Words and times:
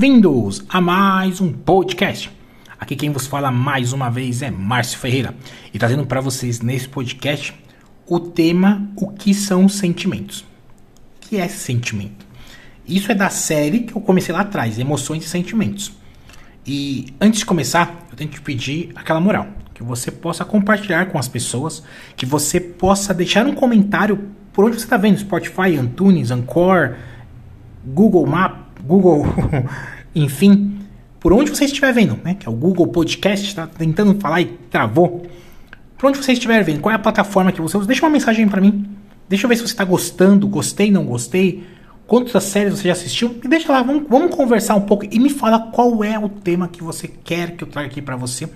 Bem-vindos 0.00 0.64
a 0.66 0.80
mais 0.80 1.42
um 1.42 1.52
podcast. 1.52 2.30
Aqui 2.80 2.96
quem 2.96 3.12
vos 3.12 3.26
fala 3.26 3.50
mais 3.50 3.92
uma 3.92 4.08
vez 4.08 4.40
é 4.40 4.50
Márcio 4.50 4.98
Ferreira 4.98 5.34
e 5.74 5.78
trazendo 5.78 6.06
para 6.06 6.22
vocês 6.22 6.62
nesse 6.62 6.88
podcast 6.88 7.54
o 8.06 8.18
tema 8.18 8.88
O 8.96 9.08
que 9.08 9.34
são 9.34 9.68
sentimentos. 9.68 10.40
O 10.40 10.46
que 11.20 11.36
é 11.36 11.46
sentimento? 11.48 12.24
Isso 12.88 13.12
é 13.12 13.14
da 13.14 13.28
série 13.28 13.80
que 13.80 13.94
eu 13.94 14.00
comecei 14.00 14.34
lá 14.34 14.40
atrás, 14.40 14.78
Emoções 14.78 15.22
e 15.22 15.28
Sentimentos. 15.28 15.92
E 16.66 17.12
antes 17.20 17.40
de 17.40 17.44
começar, 17.44 18.06
eu 18.10 18.16
tenho 18.16 18.30
que 18.30 18.40
pedir 18.40 18.92
aquela 18.94 19.20
moral, 19.20 19.48
que 19.74 19.82
você 19.82 20.10
possa 20.10 20.46
compartilhar 20.46 21.10
com 21.10 21.18
as 21.18 21.28
pessoas, 21.28 21.82
que 22.16 22.24
você 22.24 22.58
possa 22.58 23.12
deixar 23.12 23.46
um 23.46 23.54
comentário 23.54 24.30
por 24.50 24.64
onde 24.64 24.78
você 24.78 24.84
está 24.84 24.96
vendo, 24.96 25.20
Spotify, 25.20 25.76
Antunes, 25.78 26.30
Anchor, 26.30 26.96
Google 27.84 28.26
Map, 28.26 28.59
Google, 28.90 29.24
enfim, 30.14 30.80
por 31.20 31.32
onde 31.32 31.50
você 31.50 31.64
estiver 31.64 31.92
vendo, 31.92 32.18
né? 32.24 32.34
Que 32.34 32.48
é 32.48 32.50
o 32.50 32.54
Google 32.54 32.88
Podcast, 32.88 33.46
está 33.46 33.66
tentando 33.66 34.18
falar 34.20 34.40
e 34.40 34.46
travou. 34.68 35.26
Por 35.96 36.08
onde 36.08 36.18
você 36.18 36.32
estiver 36.32 36.64
vendo, 36.64 36.80
qual 36.80 36.90
é 36.90 36.96
a 36.96 36.98
plataforma 36.98 37.52
que 37.52 37.60
você 37.60 37.76
usa, 37.76 37.86
deixa 37.86 38.04
uma 38.04 38.10
mensagem 38.10 38.48
para 38.48 38.60
mim. 38.60 38.86
Deixa 39.28 39.44
eu 39.44 39.48
ver 39.48 39.56
se 39.56 39.62
você 39.62 39.72
está 39.72 39.84
gostando, 39.84 40.48
gostei, 40.48 40.90
não 40.90 41.04
gostei. 41.04 41.64
Quantas 42.04 42.42
séries 42.42 42.76
você 42.76 42.88
já 42.88 42.92
assistiu? 42.92 43.28
Me 43.28 43.48
deixa 43.48 43.70
lá, 43.70 43.80
vamos, 43.82 44.08
vamos 44.08 44.34
conversar 44.34 44.74
um 44.74 44.80
pouco 44.80 45.06
e 45.08 45.20
me 45.20 45.30
fala 45.30 45.70
qual 45.70 46.02
é 46.02 46.18
o 46.18 46.28
tema 46.28 46.66
que 46.66 46.82
você 46.82 47.06
quer 47.06 47.52
que 47.52 47.62
eu 47.62 47.68
traga 47.68 47.86
aqui 47.86 48.02
para 48.02 48.16
você 48.16 48.50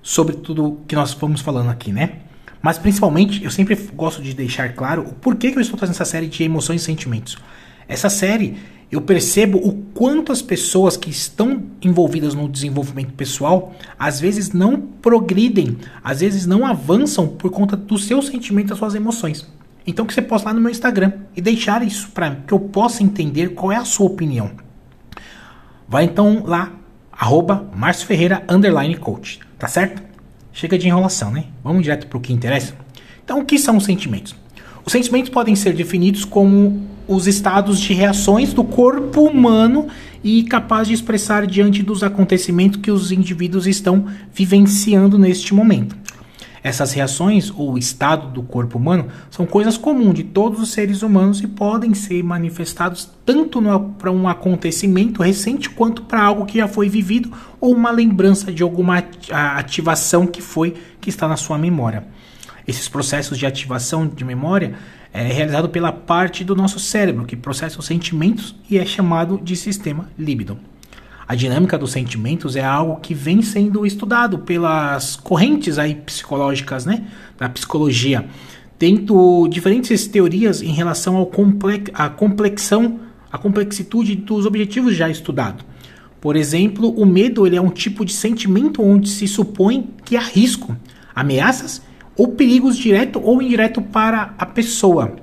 sobre 0.00 0.36
tudo 0.36 0.80
que 0.88 0.94
nós 0.94 1.12
vamos 1.12 1.42
falando 1.42 1.68
aqui, 1.68 1.92
né? 1.92 2.20
Mas 2.62 2.78
principalmente, 2.78 3.44
eu 3.44 3.50
sempre 3.50 3.74
gosto 3.94 4.22
de 4.22 4.32
deixar 4.32 4.72
claro 4.72 5.02
o 5.02 5.12
porquê 5.12 5.52
que 5.52 5.58
eu 5.58 5.60
estou 5.60 5.76
trazendo 5.76 5.96
essa 5.96 6.06
série 6.06 6.28
de 6.28 6.42
emoções 6.42 6.80
e 6.80 6.84
sentimentos. 6.84 7.36
Essa 7.86 8.08
série 8.08 8.56
eu 8.90 9.00
percebo 9.02 9.58
o 9.58 9.72
quanto 9.94 10.32
as 10.32 10.40
pessoas 10.40 10.96
que 10.96 11.10
estão 11.10 11.62
envolvidas 11.82 12.34
no 12.34 12.48
desenvolvimento 12.48 13.12
pessoal 13.12 13.74
às 13.98 14.18
vezes 14.18 14.52
não 14.52 14.80
progridem, 14.80 15.76
às 16.02 16.20
vezes 16.20 16.46
não 16.46 16.66
avançam 16.66 17.26
por 17.26 17.50
conta 17.50 17.76
dos 17.76 18.06
seus 18.06 18.28
sentimentos, 18.28 18.70
das 18.70 18.78
suas 18.78 18.94
emoções. 18.94 19.46
Então 19.86 20.06
que 20.06 20.14
você 20.14 20.22
possa 20.22 20.46
lá 20.46 20.54
no 20.54 20.60
meu 20.60 20.70
Instagram 20.70 21.12
e 21.36 21.40
deixar 21.40 21.82
isso 21.82 22.10
para 22.10 22.36
que 22.46 22.52
eu 22.52 22.60
possa 22.60 23.02
entender 23.02 23.50
qual 23.50 23.72
é 23.72 23.76
a 23.76 23.84
sua 23.84 24.06
opinião. 24.06 24.50
Vai 25.86 26.04
então 26.04 26.42
lá, 26.46 26.72
arroba 27.12 27.68
Márcio 27.74 28.06
Ferreira, 28.06 28.44
underline 28.48 28.96
coach, 28.96 29.40
tá 29.58 29.66
certo? 29.68 30.02
Chega 30.52 30.78
de 30.78 30.88
enrolação, 30.88 31.30
né? 31.30 31.44
Vamos 31.62 31.82
direto 31.82 32.06
para 32.06 32.18
o 32.18 32.20
que 32.20 32.32
interessa? 32.32 32.74
Então, 33.24 33.40
o 33.40 33.44
que 33.44 33.58
são 33.58 33.76
os 33.76 33.84
sentimentos? 33.84 34.34
Os 34.84 34.92
sentimentos 34.92 35.30
podem 35.30 35.54
ser 35.54 35.74
definidos 35.74 36.24
como 36.24 36.86
os 37.08 37.26
estados 37.26 37.80
de 37.80 37.94
reações 37.94 38.52
do 38.52 38.62
corpo 38.62 39.22
humano 39.22 39.88
e 40.22 40.42
capaz 40.44 40.86
de 40.86 40.94
expressar 40.94 41.46
diante 41.46 41.82
dos 41.82 42.02
acontecimentos 42.02 42.80
que 42.80 42.90
os 42.90 43.10
indivíduos 43.10 43.66
estão 43.66 44.06
vivenciando 44.32 45.18
neste 45.18 45.54
momento. 45.54 45.96
Essas 46.62 46.92
reações 46.92 47.52
ou 47.56 47.78
estado 47.78 48.28
do 48.28 48.42
corpo 48.42 48.78
humano 48.78 49.06
são 49.30 49.46
coisas 49.46 49.78
comuns 49.78 50.14
de 50.14 50.24
todos 50.24 50.60
os 50.60 50.70
seres 50.70 51.02
humanos 51.02 51.40
e 51.40 51.46
podem 51.46 51.94
ser 51.94 52.22
manifestados 52.22 53.08
tanto 53.24 53.62
para 53.96 54.10
um 54.10 54.28
acontecimento 54.28 55.22
recente 55.22 55.70
quanto 55.70 56.02
para 56.02 56.22
algo 56.22 56.44
que 56.44 56.58
já 56.58 56.68
foi 56.68 56.88
vivido 56.88 57.32
ou 57.60 57.72
uma 57.72 57.90
lembrança 57.90 58.52
de 58.52 58.62
alguma 58.62 59.02
ativação 59.30 60.26
que 60.26 60.42
foi 60.42 60.74
que 61.00 61.08
está 61.08 61.28
na 61.28 61.36
sua 61.36 61.56
memória. 61.56 62.04
Esses 62.66 62.88
processos 62.88 63.38
de 63.38 63.46
ativação 63.46 64.06
de 64.06 64.24
memória 64.24 64.74
é 65.26 65.32
realizado 65.32 65.68
pela 65.68 65.90
parte 65.90 66.44
do 66.44 66.54
nosso 66.54 66.78
cérebro 66.78 67.24
que 67.24 67.34
processa 67.34 67.80
os 67.80 67.86
sentimentos 67.86 68.54
e 68.70 68.78
é 68.78 68.86
chamado 68.86 69.40
de 69.42 69.56
sistema 69.56 70.08
líbido. 70.16 70.56
A 71.26 71.34
dinâmica 71.34 71.76
dos 71.76 71.90
sentimentos 71.90 72.54
é 72.54 72.64
algo 72.64 73.00
que 73.00 73.14
vem 73.14 73.42
sendo 73.42 73.84
estudado 73.84 74.38
pelas 74.38 75.16
correntes 75.16 75.76
aí 75.76 75.96
psicológicas, 75.96 76.86
né, 76.86 77.04
da 77.36 77.48
psicologia, 77.48 78.26
tendo 78.78 79.48
diferentes 79.48 80.06
teorias 80.06 80.62
em 80.62 80.72
relação 80.72 81.16
ao 81.16 81.26
complex, 81.26 81.90
a 81.92 82.08
complexão, 82.08 83.00
a 83.30 83.36
complexitude 83.36 84.14
dos 84.14 84.46
objetivos 84.46 84.94
já 84.94 85.10
estudados. 85.10 85.64
Por 86.20 86.36
exemplo, 86.36 86.90
o 86.90 87.04
medo 87.04 87.46
ele 87.46 87.56
é 87.56 87.60
um 87.60 87.70
tipo 87.70 88.04
de 88.04 88.12
sentimento 88.12 88.82
onde 88.82 89.08
se 89.08 89.26
supõe 89.26 89.90
que 90.04 90.16
há 90.16 90.22
risco, 90.22 90.76
ameaças 91.14 91.82
ou 92.18 92.26
perigos 92.26 92.76
direto 92.76 93.22
ou 93.22 93.40
indireto 93.40 93.80
para 93.80 94.34
a 94.36 94.44
pessoa. 94.44 95.16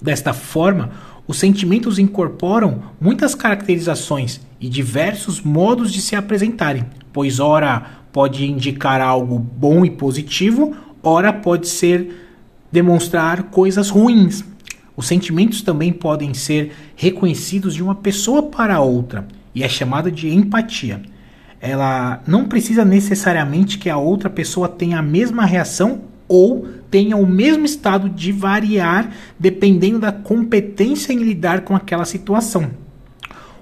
Desta 0.00 0.32
forma, 0.32 0.90
os 1.26 1.38
sentimentos 1.38 1.98
incorporam 1.98 2.84
muitas 3.00 3.34
caracterizações 3.34 4.40
e 4.60 4.68
diversos 4.68 5.42
modos 5.42 5.92
de 5.92 6.00
se 6.00 6.14
apresentarem, 6.14 6.86
pois 7.12 7.40
ora 7.40 7.84
pode 8.12 8.46
indicar 8.46 9.00
algo 9.00 9.38
bom 9.38 9.84
e 9.84 9.90
positivo, 9.90 10.74
ora 11.02 11.32
pode 11.32 11.68
ser 11.68 12.26
demonstrar 12.70 13.44
coisas 13.44 13.90
ruins. 13.90 14.44
Os 14.96 15.06
sentimentos 15.06 15.60
também 15.62 15.92
podem 15.92 16.32
ser 16.34 16.72
reconhecidos 16.96 17.74
de 17.74 17.82
uma 17.82 17.94
pessoa 17.94 18.44
para 18.44 18.80
outra 18.80 19.26
e 19.54 19.62
é 19.62 19.68
chamada 19.68 20.10
de 20.10 20.32
empatia. 20.32 21.02
Ela 21.60 22.22
não 22.26 22.46
precisa 22.46 22.84
necessariamente 22.84 23.78
que 23.78 23.90
a 23.90 23.96
outra 23.96 24.30
pessoa 24.30 24.68
tenha 24.68 24.98
a 24.98 25.02
mesma 25.02 25.44
reação 25.44 26.07
ou 26.28 26.68
tenha 26.90 27.16
o 27.16 27.26
mesmo 27.26 27.64
estado 27.64 28.08
de 28.08 28.30
variar 28.30 29.10
dependendo 29.38 29.98
da 29.98 30.12
competência 30.12 31.12
em 31.12 31.18
lidar 31.18 31.62
com 31.62 31.74
aquela 31.74 32.04
situação. 32.04 32.70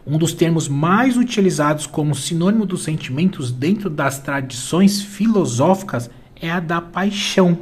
Um 0.07 0.19
dos 0.19 0.33
termos 0.33 0.69
mais 0.69 1.17
utilizados 1.17 1.87
como 1.87 2.15
sinônimo 2.15 2.67
dos 2.67 2.85
sentimentos 2.85 3.51
dentro 3.51 3.91
das 3.91 4.19
tradições 4.19 5.01
filosóficas 5.01 6.11
é 6.41 6.51
a 6.51 6.61
da 6.61 6.81
paixão, 6.81 7.59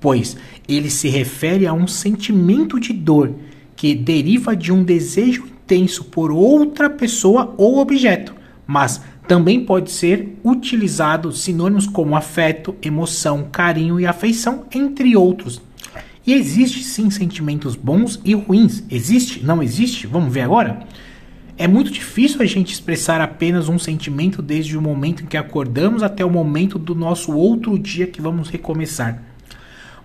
pois 0.00 0.36
ele 0.68 0.90
se 0.90 1.08
refere 1.08 1.66
a 1.66 1.72
um 1.72 1.86
sentimento 1.86 2.80
de 2.80 2.92
dor 2.92 3.34
que 3.76 3.94
deriva 3.94 4.56
de 4.56 4.72
um 4.72 4.82
desejo 4.82 5.44
intenso 5.66 6.04
por 6.04 6.32
outra 6.32 6.88
pessoa 6.88 7.54
ou 7.56 7.78
objeto, 7.78 8.34
mas 8.66 9.00
também 9.26 9.64
pode 9.64 9.90
ser 9.90 10.38
utilizado 10.44 11.32
sinônimos 11.32 11.86
como 11.86 12.16
afeto, 12.16 12.76
emoção, 12.80 13.48
carinho 13.50 13.98
e 13.98 14.06
afeição, 14.06 14.66
entre 14.72 15.16
outros. 15.16 15.60
E 16.26 16.32
existe 16.32 16.82
sim 16.82 17.10
sentimentos 17.10 17.76
bons 17.76 18.20
e 18.24 18.34
ruins. 18.34 18.84
Existe? 18.90 19.44
Não 19.44 19.62
existe? 19.62 20.06
Vamos 20.06 20.32
ver 20.32 20.42
agora? 20.42 20.80
É 21.58 21.66
muito 21.66 21.90
difícil 21.90 22.42
a 22.42 22.46
gente 22.46 22.72
expressar 22.72 23.20
apenas 23.20 23.68
um 23.68 23.78
sentimento 23.78 24.42
desde 24.42 24.76
o 24.76 24.82
momento 24.82 25.22
em 25.22 25.26
que 25.26 25.36
acordamos 25.36 26.02
até 26.02 26.24
o 26.24 26.30
momento 26.30 26.78
do 26.78 26.94
nosso 26.94 27.32
outro 27.32 27.78
dia 27.78 28.06
que 28.06 28.20
vamos 28.20 28.50
recomeçar. 28.50 29.22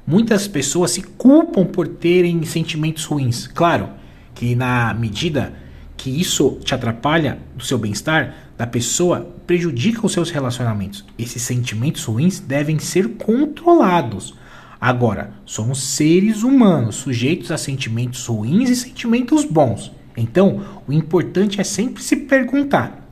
Muitas 0.06 0.48
pessoas 0.48 0.92
se 0.92 1.02
culpam 1.02 1.66
por 1.66 1.88
terem 1.88 2.44
sentimentos 2.44 3.03
ruins. 3.03 3.48
Claro 3.48 3.90
que 4.34 4.56
na 4.56 4.94
medida 4.94 5.53
que 5.98 6.09
isso 6.09 6.58
te 6.64 6.74
atrapalha 6.74 7.40
do 7.56 7.64
seu 7.64 7.78
bem-estar, 7.78 8.34
da 8.61 8.67
pessoa, 8.67 9.27
prejudica 9.47 10.05
os 10.05 10.13
seus 10.13 10.29
relacionamentos. 10.29 11.03
Esses 11.17 11.41
sentimentos 11.41 12.03
ruins 12.03 12.39
devem 12.39 12.77
ser 12.77 13.16
controlados. 13.16 14.35
Agora, 14.79 15.33
somos 15.47 15.81
seres 15.81 16.44
humanos, 16.44 16.97
sujeitos 16.97 17.49
a 17.49 17.57
sentimentos 17.57 18.23
ruins 18.27 18.69
e 18.69 18.75
sentimentos 18.75 19.45
bons. 19.45 19.91
Então, 20.16 20.63
o 20.88 20.94
importante 20.94 21.59
é 21.59 21.63
sempre 21.63 22.03
se 22.03 22.16
perguntar: 22.16 23.03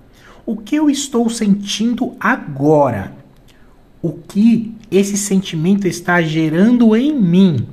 o 0.45 0.55
que 0.55 0.75
eu 0.75 0.87
estou 0.87 1.27
sentindo 1.31 2.15
agora? 2.19 3.17
O 4.03 4.11
que 4.11 4.75
esse 4.91 5.17
sentimento 5.17 5.87
está 5.87 6.21
gerando 6.21 6.95
em 6.95 7.11
mim? 7.11 7.65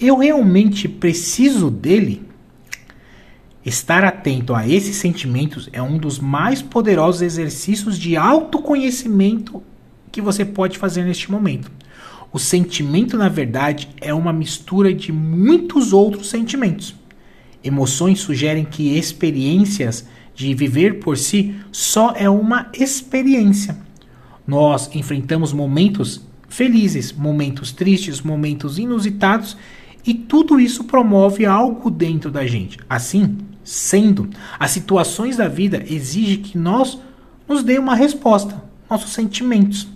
Eu 0.00 0.16
realmente 0.16 0.88
preciso 0.88 1.70
dele? 1.70 2.22
Estar 3.64 4.02
atento 4.02 4.54
a 4.54 4.66
esses 4.66 4.96
sentimentos 4.96 5.68
é 5.72 5.80
um 5.80 5.96
dos 5.96 6.18
mais 6.18 6.60
poderosos 6.60 7.22
exercícios 7.22 7.96
de 7.96 8.16
autoconhecimento 8.16 9.62
que 10.10 10.20
você 10.20 10.44
pode 10.44 10.78
fazer 10.78 11.04
neste 11.04 11.30
momento. 11.30 11.70
O 12.32 12.38
sentimento, 12.40 13.16
na 13.16 13.28
verdade, 13.28 13.88
é 14.00 14.12
uma 14.12 14.32
mistura 14.32 14.92
de 14.92 15.12
muitos 15.12 15.92
outros 15.92 16.28
sentimentos. 16.28 16.94
Emoções 17.62 18.18
sugerem 18.18 18.64
que 18.64 18.96
experiências 18.96 20.08
de 20.34 20.52
viver 20.54 20.98
por 20.98 21.16
si 21.16 21.54
só 21.70 22.14
é 22.16 22.28
uma 22.28 22.68
experiência. 22.72 23.76
Nós 24.44 24.90
enfrentamos 24.92 25.52
momentos 25.52 26.26
felizes, 26.48 27.12
momentos 27.12 27.70
tristes, 27.70 28.20
momentos 28.20 28.76
inusitados 28.78 29.56
e 30.04 30.12
tudo 30.12 30.58
isso 30.58 30.84
promove 30.84 31.46
algo 31.46 31.90
dentro 31.90 32.30
da 32.30 32.44
gente. 32.46 32.78
Assim, 32.88 33.38
sendo, 33.64 34.28
as 34.58 34.70
situações 34.70 35.36
da 35.36 35.48
vida 35.48 35.84
exigem 35.88 36.42
que 36.42 36.58
nós 36.58 36.98
nos 37.48 37.62
dê 37.62 37.78
uma 37.78 37.94
resposta, 37.94 38.62
nossos 38.88 39.12
sentimentos. 39.12 39.88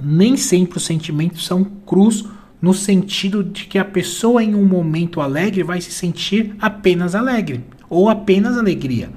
Nem 0.00 0.36
sempre 0.36 0.78
os 0.78 0.84
sentimentos 0.84 1.44
são 1.44 1.64
crus 1.64 2.24
no 2.60 2.74
sentido 2.74 3.42
de 3.42 3.64
que 3.64 3.78
a 3.78 3.84
pessoa 3.84 4.42
em 4.42 4.54
um 4.54 4.64
momento 4.64 5.20
alegre 5.20 5.62
vai 5.62 5.80
se 5.80 5.90
sentir 5.90 6.54
apenas 6.60 7.14
alegre 7.14 7.64
ou 7.88 8.08
apenas 8.08 8.56
alegria. 8.56 9.10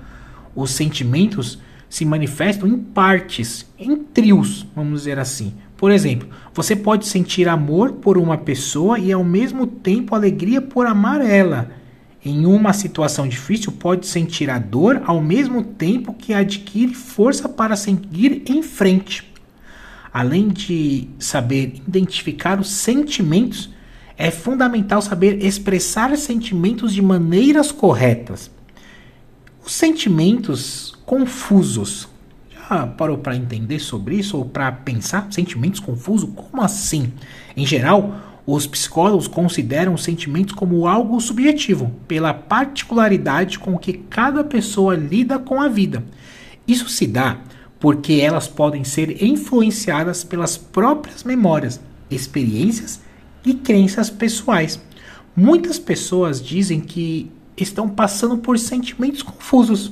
os 0.55 0.71
sentimentos 0.71 1.59
se 1.89 2.05
manifestam 2.05 2.67
em 2.67 2.77
partes, 2.77 3.65
em 3.77 3.97
trios, 3.97 4.65
vamos 4.75 5.01
dizer 5.01 5.19
assim. 5.19 5.53
Por 5.75 5.91
exemplo, 5.91 6.29
você 6.53 6.75
pode 6.75 7.05
sentir 7.05 7.49
amor 7.49 7.93
por 7.93 8.17
uma 8.17 8.37
pessoa 8.37 8.99
e 8.99 9.11
ao 9.11 9.23
mesmo 9.23 9.65
tempo 9.65 10.15
alegria 10.15 10.61
por 10.61 10.85
amar 10.85 11.19
ela. 11.21 11.71
Em 12.23 12.45
uma 12.45 12.71
situação 12.71 13.27
difícil, 13.27 13.71
pode 13.71 14.05
sentir 14.05 14.49
a 14.49 14.59
dor 14.59 15.01
ao 15.05 15.19
mesmo 15.19 15.63
tempo 15.63 16.13
que 16.13 16.33
adquire 16.33 16.93
força 16.93 17.49
para 17.49 17.75
seguir 17.75 18.43
em 18.45 18.61
frente. 18.61 19.31
Além 20.13 20.49
de 20.49 21.07
saber 21.17 21.81
identificar 21.87 22.59
os 22.59 22.69
sentimentos, 22.69 23.71
é 24.17 24.29
fundamental 24.29 25.01
saber 25.01 25.43
expressar 25.43 26.15
sentimentos 26.15 26.93
de 26.93 27.01
maneiras 27.01 27.71
corretas. 27.71 28.51
Os 29.65 29.73
sentimentos 29.73 30.93
confusos. 31.05 32.07
Já 32.51 32.85
parou 32.85 33.17
para 33.17 33.35
entender 33.35 33.79
sobre 33.79 34.15
isso 34.15 34.37
ou 34.37 34.45
para 34.45 34.71
pensar? 34.71 35.27
Sentimentos 35.31 35.79
confusos? 35.79 36.29
Como 36.35 36.61
assim? 36.61 37.11
Em 37.57 37.65
geral, 37.65 38.30
os 38.53 38.67
psicólogos 38.67 39.27
consideram 39.27 39.93
os 39.93 40.03
sentimentos 40.03 40.53
como 40.53 40.87
algo 40.87 41.19
subjetivo, 41.21 41.91
pela 42.07 42.33
particularidade 42.33 43.57
com 43.57 43.77
que 43.77 43.93
cada 43.93 44.43
pessoa 44.43 44.95
lida 44.95 45.39
com 45.39 45.61
a 45.61 45.67
vida. 45.67 46.03
Isso 46.67 46.89
se 46.89 47.07
dá 47.07 47.39
porque 47.79 48.13
elas 48.13 48.47
podem 48.47 48.83
ser 48.83 49.23
influenciadas 49.23 50.23
pelas 50.23 50.55
próprias 50.55 51.23
memórias, 51.23 51.79
experiências 52.11 53.01
e 53.43 53.55
crenças 53.55 54.09
pessoais. 54.09 54.79
Muitas 55.35 55.79
pessoas 55.79 56.43
dizem 56.43 56.79
que 56.79 57.31
estão 57.57 57.89
passando 57.89 58.37
por 58.37 58.59
sentimentos 58.59 59.23
confusos. 59.23 59.91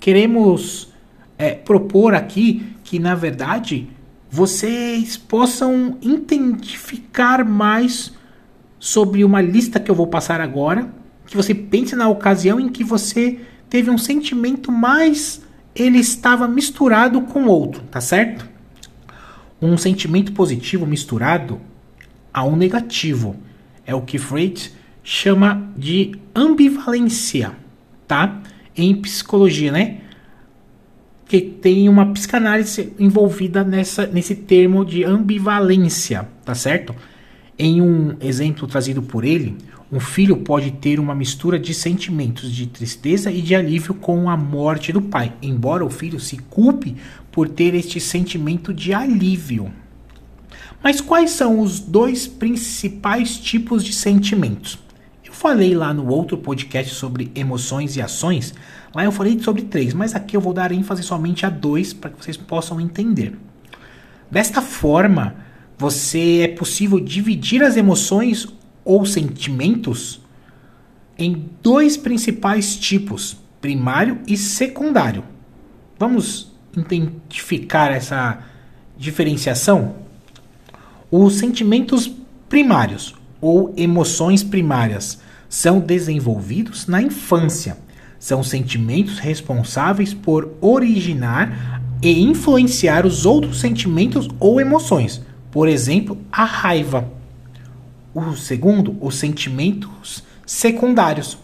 Queremos 0.00 0.88
é, 1.38 1.52
propor 1.54 2.14
aqui 2.14 2.66
que, 2.82 2.98
na 2.98 3.14
verdade, 3.14 3.88
vocês 4.30 5.16
possam 5.16 5.98
identificar 6.00 7.44
mais 7.44 8.12
sobre 8.78 9.24
uma 9.24 9.42
lista 9.42 9.80
que 9.80 9.90
eu 9.90 9.94
vou 9.94 10.06
passar 10.06 10.40
agora, 10.40 10.94
que 11.26 11.36
você 11.36 11.54
pense 11.54 11.96
na 11.96 12.08
ocasião 12.08 12.60
em 12.60 12.68
que 12.68 12.84
você 12.84 13.40
teve 13.68 13.90
um 13.90 13.98
sentimento 13.98 14.70
mais 14.70 15.42
ele 15.74 15.98
estava 15.98 16.48
misturado 16.48 17.20
com 17.22 17.44
outro, 17.46 17.82
tá 17.90 18.00
certo? 18.00 18.48
Um 19.60 19.76
sentimento 19.76 20.32
positivo 20.32 20.86
misturado 20.86 21.60
a 22.32 22.44
um 22.44 22.56
negativo. 22.56 23.36
É 23.86 23.94
o 23.94 24.02
que 24.02 24.18
Freud 24.18 24.72
chama 25.02 25.70
de 25.76 26.12
ambivalência, 26.34 27.52
tá? 28.06 28.40
Em 28.76 28.94
psicologia, 28.94 29.70
né? 29.70 30.00
Que 31.30 31.40
tem 31.40 31.88
uma 31.88 32.06
psicanálise 32.06 32.92
envolvida 32.98 33.62
nessa, 33.62 34.04
nesse 34.04 34.34
termo 34.34 34.84
de 34.84 35.04
ambivalência, 35.04 36.28
tá 36.44 36.56
certo? 36.56 36.92
Em 37.56 37.80
um 37.80 38.16
exemplo 38.20 38.66
trazido 38.66 39.00
por 39.00 39.24
ele, 39.24 39.56
um 39.92 40.00
filho 40.00 40.38
pode 40.38 40.72
ter 40.72 40.98
uma 40.98 41.14
mistura 41.14 41.56
de 41.56 41.72
sentimentos 41.72 42.50
de 42.50 42.66
tristeza 42.66 43.30
e 43.30 43.40
de 43.40 43.54
alívio 43.54 43.94
com 43.94 44.28
a 44.28 44.36
morte 44.36 44.92
do 44.92 45.00
pai, 45.00 45.32
embora 45.40 45.84
o 45.84 45.88
filho 45.88 46.18
se 46.18 46.36
culpe 46.36 46.96
por 47.30 47.48
ter 47.48 47.76
este 47.76 48.00
sentimento 48.00 48.74
de 48.74 48.92
alívio. 48.92 49.70
Mas 50.82 51.00
quais 51.00 51.30
são 51.30 51.60
os 51.60 51.78
dois 51.78 52.26
principais 52.26 53.38
tipos 53.38 53.84
de 53.84 53.92
sentimentos? 53.92 54.80
Eu 55.24 55.32
falei 55.32 55.76
lá 55.76 55.94
no 55.94 56.08
outro 56.08 56.36
podcast 56.36 56.92
sobre 56.92 57.30
emoções 57.36 57.94
e 57.94 58.02
ações, 58.02 58.52
lá 58.94 59.04
eu 59.04 59.12
falei 59.12 59.38
sobre 59.40 59.62
três, 59.62 59.94
mas 59.94 60.14
aqui 60.14 60.36
eu 60.36 60.40
vou 60.40 60.52
dar 60.52 60.72
ênfase 60.72 61.02
somente 61.02 61.46
a 61.46 61.50
dois 61.50 61.92
para 61.92 62.10
que 62.10 62.22
vocês 62.22 62.36
possam 62.36 62.80
entender. 62.80 63.36
Desta 64.30 64.62
forma, 64.62 65.36
você 65.76 66.40
é 66.42 66.48
possível 66.48 67.00
dividir 67.00 67.62
as 67.62 67.76
emoções 67.76 68.46
ou 68.84 69.04
sentimentos 69.04 70.20
em 71.18 71.50
dois 71.62 71.96
principais 71.96 72.76
tipos, 72.76 73.36
primário 73.60 74.20
e 74.26 74.36
secundário. 74.36 75.24
Vamos 75.98 76.52
identificar 76.76 77.90
essa 77.92 78.38
diferenciação? 78.96 79.96
Os 81.10 81.34
sentimentos 81.34 82.10
primários 82.48 83.14
ou 83.40 83.74
emoções 83.76 84.42
primárias 84.42 85.20
são 85.48 85.80
desenvolvidos 85.80 86.86
na 86.86 87.02
infância. 87.02 87.76
São 88.20 88.42
sentimentos 88.42 89.18
responsáveis 89.18 90.12
por 90.12 90.52
originar 90.60 91.80
e 92.02 92.20
influenciar 92.20 93.06
os 93.06 93.24
outros 93.24 93.58
sentimentos 93.58 94.28
ou 94.38 94.60
emoções. 94.60 95.22
Por 95.50 95.66
exemplo, 95.66 96.18
a 96.30 96.44
raiva. 96.44 97.10
O 98.14 98.36
segundo, 98.36 98.94
os 99.00 99.14
sentimentos 99.14 100.22
secundários. 100.44 101.38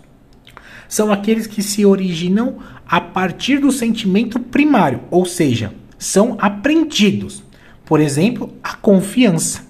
São 0.87 1.11
aqueles 1.11 1.47
que 1.47 1.63
se 1.63 1.87
originam 1.87 2.59
a 2.87 3.01
partir 3.01 3.59
do 3.59 3.73
sentimento 3.73 4.39
primário, 4.39 5.01
ou 5.11 5.25
seja, 5.25 5.73
são 5.99 6.37
aprendidos. 6.39 7.43
Por 7.87 8.01
exemplo, 8.01 8.55
a 8.63 8.75
confiança. 8.75 9.65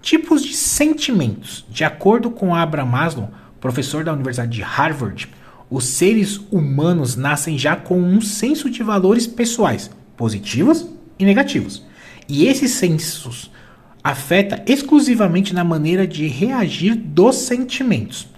Tipos 0.00 0.44
de 0.44 0.54
sentimentos. 0.54 1.66
De 1.68 1.82
acordo 1.82 2.30
com 2.30 2.54
Abraham 2.54 2.86
Maslow, 2.86 3.30
professor 3.60 4.04
da 4.04 4.12
Universidade 4.12 4.52
de 4.52 4.62
Harvard, 4.62 5.28
os 5.74 5.86
seres 5.86 6.40
humanos 6.52 7.16
nascem 7.16 7.58
já 7.58 7.74
com 7.74 8.00
um 8.00 8.20
senso 8.20 8.70
de 8.70 8.80
valores 8.80 9.26
pessoais, 9.26 9.90
positivos 10.16 10.86
e 11.18 11.24
negativos. 11.24 11.82
E 12.28 12.46
esses 12.46 12.70
sensos 12.70 13.50
afeta 14.02 14.62
exclusivamente 14.70 15.52
na 15.52 15.64
maneira 15.64 16.06
de 16.06 16.28
reagir 16.28 16.94
dos 16.94 17.34
sentimentos. 17.34 18.28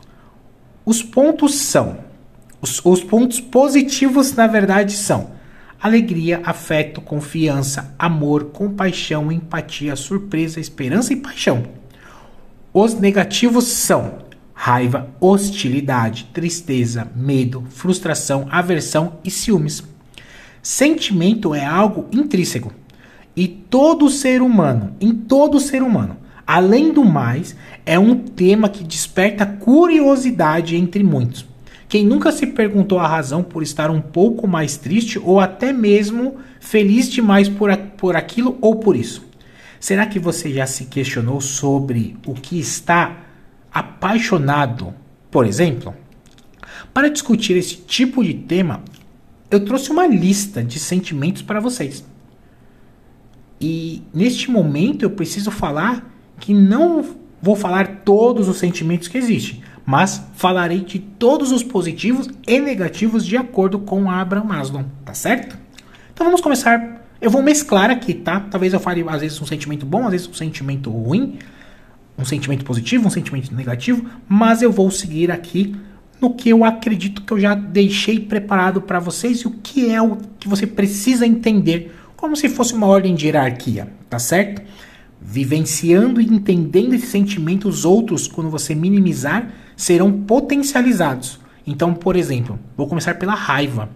Os 0.82 1.02
pontos 1.02 1.56
são 1.56 1.98
os, 2.58 2.80
os 2.82 3.04
pontos 3.04 3.38
positivos, 3.38 4.32
na 4.32 4.46
verdade, 4.46 4.92
são 4.92 5.32
alegria, 5.78 6.40
afeto, 6.42 7.02
confiança, 7.02 7.94
amor, 7.98 8.44
compaixão, 8.44 9.30
empatia, 9.30 9.94
surpresa, 9.94 10.58
esperança 10.58 11.12
e 11.12 11.16
paixão. 11.16 11.64
Os 12.72 12.94
negativos 12.94 13.66
são 13.66 14.24
raiva, 14.58 15.10
hostilidade, 15.20 16.30
tristeza, 16.32 17.06
medo, 17.14 17.64
frustração, 17.68 18.48
aversão 18.50 19.18
e 19.22 19.30
ciúmes. 19.30 19.84
Sentimento 20.62 21.54
é 21.54 21.64
algo 21.64 22.06
intrínseco 22.10 22.72
e 23.36 23.46
todo 23.46 24.08
ser 24.08 24.40
humano, 24.40 24.96
em 24.98 25.12
todo 25.12 25.60
ser 25.60 25.82
humano, 25.82 26.16
além 26.46 26.90
do 26.90 27.04
mais, 27.04 27.54
é 27.84 27.98
um 27.98 28.16
tema 28.16 28.68
que 28.68 28.82
desperta 28.82 29.44
curiosidade 29.44 30.75
entre 30.75 31.04
muitos. 31.04 31.44
Quem 31.86 32.04
nunca 32.04 32.32
se 32.32 32.46
perguntou 32.46 32.98
a 32.98 33.06
razão 33.06 33.42
por 33.42 33.62
estar 33.62 33.90
um 33.90 34.00
pouco 34.00 34.48
mais 34.48 34.78
triste 34.78 35.20
ou 35.22 35.38
até 35.38 35.72
mesmo 35.72 36.36
feliz 36.58 37.10
demais 37.10 37.48
por, 37.48 37.76
por 37.98 38.16
aquilo 38.16 38.56
ou 38.60 38.76
por 38.76 38.96
isso? 38.96 39.25
Será 39.78 40.06
que 40.06 40.18
você 40.18 40.50
já 40.50 40.66
se 40.66 40.86
questionou 40.86 41.42
sobre 41.42 42.16
o 42.26 42.32
que 42.32 42.58
está 42.58 43.25
apaixonado, 43.73 44.94
por 45.30 45.46
exemplo? 45.46 45.94
Para 46.92 47.08
discutir 47.08 47.56
esse 47.56 47.76
tipo 47.76 48.25
de 48.25 48.35
tema, 48.35 48.82
eu 49.50 49.64
trouxe 49.64 49.90
uma 49.90 50.06
lista 50.06 50.62
de 50.62 50.78
sentimentos 50.78 51.42
para 51.42 51.61
vocês. 51.61 52.04
E 53.61 54.02
neste 54.12 54.50
momento 54.50 55.02
eu 55.02 55.11
preciso 55.11 55.50
falar 55.50 56.11
que 56.38 56.52
não 56.52 57.04
vou 57.40 57.56
falar 57.56 58.02
todos 58.04 58.49
os 58.49 58.58
sentimentos 58.58 59.08
que 59.08 59.16
existem, 59.16 59.62
mas 59.85 60.23
falarei 60.35 60.80
de 60.80 60.99
todos 60.99 61.52
os 61.52 61.62
positivos 61.62 62.28
e 62.46 62.61
negativos 62.61 63.25
de 63.25 63.37
acordo 63.37 63.78
com 63.78 64.11
Abraham 64.11 64.44
Maslow, 64.44 64.85
tá 65.04 65.14
certo? 65.14 65.56
Então 66.12 66.26
vamos 66.26 66.40
começar. 66.40 67.06
Eu 67.20 67.30
vou 67.30 67.42
mesclar 67.42 67.90
aqui, 67.90 68.12
tá? 68.12 68.40
Talvez 68.40 68.73
eu 68.73 68.80
fale 68.80 69.04
às 69.08 69.20
vezes 69.20 69.40
um 69.40 69.46
sentimento 69.46 69.87
bom, 69.87 70.04
às 70.04 70.12
vezes 70.12 70.28
um 70.28 70.35
sentimento 70.35 70.90
ruim, 70.90 71.38
um 72.18 72.25
sentimento 72.25 72.64
positivo, 72.64 73.06
um 73.06 73.11
sentimento 73.11 73.54
negativo, 73.54 74.04
mas 74.28 74.62
eu 74.62 74.73
vou 74.73 74.90
seguir 74.90 75.30
aqui 75.30 75.75
no 76.20 76.35
que 76.35 76.49
eu 76.49 76.64
acredito 76.64 77.23
que 77.23 77.32
eu 77.32 77.38
já 77.38 77.54
deixei 77.54 78.18
preparado 78.18 78.80
para 78.80 78.99
vocês 78.99 79.40
e 79.40 79.46
o 79.46 79.50
que 79.50 79.92
é 79.92 80.00
o 80.00 80.16
que 80.38 80.49
você 80.49 80.66
precisa 80.66 81.26
entender 81.26 81.94
como 82.16 82.35
se 82.35 82.49
fosse 82.49 82.73
uma 82.73 82.87
ordem 82.87 83.14
de 83.14 83.26
hierarquia, 83.26 83.92
tá 84.08 84.18
certo? 84.18 84.62
Vivenciando 85.20 86.20
e 86.20 86.25
entendendo 86.25 86.94
esse 86.94 87.06
sentimento, 87.06 87.68
os 87.68 87.85
outros, 87.85 88.26
quando 88.26 88.49
você 88.49 88.75
minimizar, 88.75 89.52
serão 89.76 90.11
potencializados. 90.11 91.38
Então, 91.66 91.92
por 91.92 92.16
exemplo, 92.16 92.58
vou 92.76 92.87
começar 92.87 93.14
pela 93.14 93.35
raiva, 93.35 93.90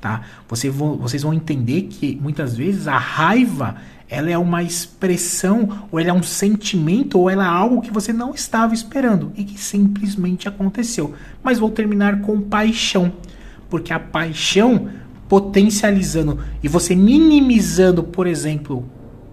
tá? 0.00 0.22
Você 0.48 0.70
vocês 0.70 1.22
vão 1.22 1.34
entender 1.34 1.82
que 1.82 2.16
muitas 2.22 2.56
vezes 2.56 2.86
a 2.86 2.98
raiva 2.98 3.76
ela 4.08 4.30
é 4.30 4.38
uma 4.38 4.62
expressão, 4.62 5.86
ou 5.90 5.98
ela 5.98 6.10
é 6.10 6.12
um 6.12 6.22
sentimento, 6.22 7.18
ou 7.18 7.30
ela 7.30 7.44
é 7.44 7.48
algo 7.48 7.80
que 7.80 7.92
você 7.92 8.12
não 8.12 8.34
estava 8.34 8.74
esperando 8.74 9.32
e 9.36 9.44
que 9.44 9.58
simplesmente 9.58 10.48
aconteceu. 10.48 11.14
Mas 11.42 11.58
vou 11.58 11.70
terminar 11.70 12.20
com 12.20 12.40
paixão, 12.40 13.12
porque 13.68 13.92
a 13.92 13.98
paixão 13.98 14.88
potencializando 15.28 16.38
e 16.62 16.68
você 16.68 16.94
minimizando, 16.94 18.02
por 18.04 18.26
exemplo, 18.26 18.88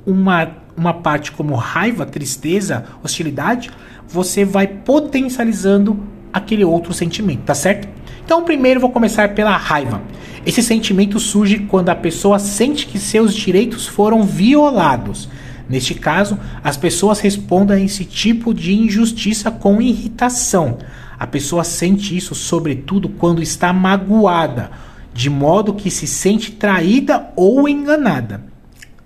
uma, 0.05 0.49
uma 0.75 0.93
parte 0.93 1.31
como 1.31 1.53
raiva, 1.55 2.05
tristeza, 2.05 2.85
hostilidade, 3.03 3.69
você 4.07 4.43
vai 4.45 4.67
potencializando 4.67 5.99
aquele 6.33 6.63
outro 6.63 6.93
sentimento, 6.93 7.41
tá 7.41 7.53
certo? 7.53 7.87
Então, 8.23 8.43
primeiro 8.43 8.79
vou 8.79 8.89
começar 8.89 9.35
pela 9.35 9.55
raiva. 9.57 10.01
Esse 10.45 10.63
sentimento 10.63 11.19
surge 11.19 11.59
quando 11.59 11.89
a 11.89 11.95
pessoa 11.95 12.39
sente 12.39 12.87
que 12.87 12.97
seus 12.97 13.35
direitos 13.35 13.85
foram 13.85 14.23
violados. 14.23 15.29
Neste 15.69 15.93
caso, 15.93 16.37
as 16.63 16.75
pessoas 16.75 17.19
respondem 17.19 17.77
a 17.77 17.79
esse 17.79 18.03
tipo 18.03 18.53
de 18.53 18.73
injustiça 18.73 19.51
com 19.51 19.81
irritação. 19.81 20.79
A 21.17 21.27
pessoa 21.27 21.63
sente 21.63 22.17
isso, 22.17 22.33
sobretudo, 22.33 23.07
quando 23.07 23.41
está 23.41 23.71
magoada, 23.71 24.71
de 25.13 25.29
modo 25.29 25.75
que 25.75 25.91
se 25.91 26.07
sente 26.07 26.51
traída 26.53 27.31
ou 27.35 27.69
enganada. 27.69 28.43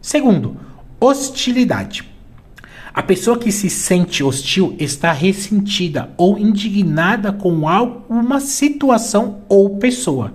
Segundo, 0.02 0.56
hostilidade. 1.00 2.06
A 2.94 3.04
pessoa 3.04 3.38
que 3.38 3.52
se 3.52 3.70
sente 3.70 4.24
hostil 4.24 4.74
está 4.80 5.12
ressentida 5.12 6.12
ou 6.16 6.40
indignada 6.40 7.34
com 7.34 7.68
alguma 7.68 8.40
situação 8.40 9.42
ou 9.50 9.78
pessoa. 9.78 10.34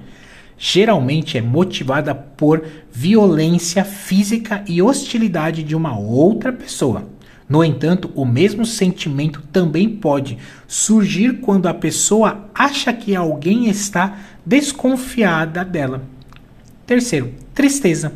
Geralmente 0.62 1.38
é 1.38 1.40
motivada 1.40 2.14
por 2.14 2.62
violência 2.92 3.82
física 3.82 4.62
e 4.68 4.82
hostilidade 4.82 5.62
de 5.62 5.74
uma 5.74 5.98
outra 5.98 6.52
pessoa. 6.52 7.08
No 7.48 7.64
entanto, 7.64 8.10
o 8.14 8.26
mesmo 8.26 8.66
sentimento 8.66 9.42
também 9.50 9.88
pode 9.88 10.36
surgir 10.68 11.40
quando 11.40 11.66
a 11.66 11.72
pessoa 11.72 12.50
acha 12.54 12.92
que 12.92 13.16
alguém 13.16 13.70
está 13.70 14.18
desconfiada 14.44 15.64
dela. 15.64 16.02
Terceiro, 16.86 17.32
tristeza. 17.54 18.12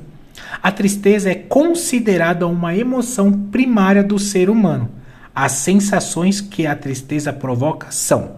A 0.62 0.70
tristeza 0.70 1.30
é 1.30 1.34
considerada 1.34 2.46
uma 2.46 2.76
emoção 2.76 3.32
primária 3.32 4.04
do 4.04 4.18
ser 4.18 4.50
humano. 4.50 4.90
As 5.34 5.52
sensações 5.52 6.42
que 6.42 6.66
a 6.66 6.76
tristeza 6.76 7.32
provoca 7.32 7.90
são 7.90 8.32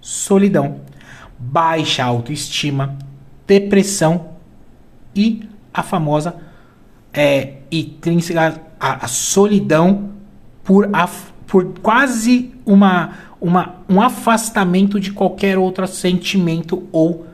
solidão, 0.00 0.80
baixa 1.38 2.02
autoestima, 2.02 2.98
depressão 3.52 4.28
e 5.14 5.42
a 5.74 5.82
famosa 5.82 6.36
é, 7.12 7.56
intrínseca 7.70 8.62
a, 8.80 9.04
a 9.04 9.08
solidão 9.08 10.10
por, 10.64 10.88
por 11.46 11.78
quase 11.80 12.54
uma, 12.64 13.12
uma, 13.38 13.76
um 13.88 14.00
afastamento 14.00 14.98
de 14.98 15.12
qualquer 15.12 15.58
outro 15.58 15.86
sentimento 15.86 16.88
ou 16.90 17.26